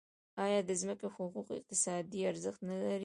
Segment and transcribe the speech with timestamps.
[0.45, 2.99] آیا د ځمکې حقوق اقتصادي ارزښت نلري؟